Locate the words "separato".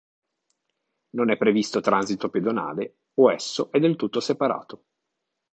4.19-4.85